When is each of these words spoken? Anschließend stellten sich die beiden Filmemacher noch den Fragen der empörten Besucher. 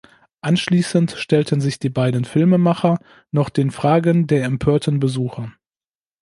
Anschließend 0.41 1.11
stellten 1.11 1.61
sich 1.61 1.77
die 1.77 1.91
beiden 1.91 2.25
Filmemacher 2.25 2.97
noch 3.29 3.49
den 3.51 3.69
Fragen 3.69 4.25
der 4.25 4.45
empörten 4.45 4.99
Besucher. 4.99 5.53